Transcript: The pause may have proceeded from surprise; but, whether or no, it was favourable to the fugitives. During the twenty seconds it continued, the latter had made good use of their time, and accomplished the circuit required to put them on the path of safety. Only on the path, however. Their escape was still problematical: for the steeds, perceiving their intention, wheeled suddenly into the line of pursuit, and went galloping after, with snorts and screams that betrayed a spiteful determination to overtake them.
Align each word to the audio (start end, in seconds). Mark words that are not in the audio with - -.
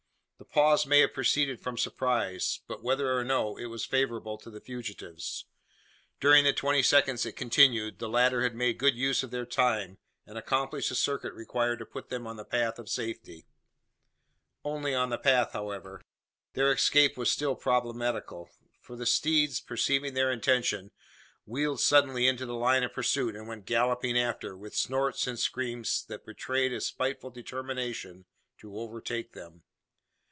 The 0.37 0.53
pause 0.53 0.87
may 0.87 1.01
have 1.01 1.13
proceeded 1.13 1.61
from 1.61 1.77
surprise; 1.77 2.61
but, 2.67 2.81
whether 2.81 3.15
or 3.15 3.23
no, 3.23 3.57
it 3.57 3.67
was 3.67 3.85
favourable 3.85 4.39
to 4.39 4.49
the 4.49 4.59
fugitives. 4.59 5.45
During 6.19 6.43
the 6.45 6.51
twenty 6.51 6.81
seconds 6.81 7.27
it 7.27 7.33
continued, 7.37 7.99
the 7.99 8.09
latter 8.09 8.41
had 8.41 8.55
made 8.55 8.79
good 8.79 8.95
use 8.95 9.21
of 9.21 9.29
their 9.29 9.45
time, 9.45 9.99
and 10.25 10.39
accomplished 10.39 10.89
the 10.89 10.95
circuit 10.95 11.33
required 11.33 11.77
to 11.77 11.85
put 11.85 12.09
them 12.09 12.25
on 12.25 12.37
the 12.37 12.43
path 12.43 12.79
of 12.79 12.89
safety. 12.89 13.45
Only 14.65 14.95
on 14.95 15.09
the 15.09 15.19
path, 15.19 15.51
however. 15.53 16.01
Their 16.53 16.71
escape 16.71 17.17
was 17.17 17.31
still 17.31 17.55
problematical: 17.55 18.49
for 18.81 18.95
the 18.95 19.05
steeds, 19.05 19.61
perceiving 19.61 20.15
their 20.15 20.31
intention, 20.31 20.89
wheeled 21.45 21.81
suddenly 21.81 22.25
into 22.27 22.47
the 22.47 22.55
line 22.55 22.81
of 22.83 22.93
pursuit, 22.93 23.35
and 23.35 23.47
went 23.47 23.65
galloping 23.67 24.17
after, 24.17 24.57
with 24.57 24.75
snorts 24.75 25.27
and 25.27 25.37
screams 25.37 26.03
that 26.07 26.25
betrayed 26.25 26.73
a 26.73 26.81
spiteful 26.81 27.29
determination 27.29 28.25
to 28.57 28.75
overtake 28.79 29.33
them. 29.33 29.61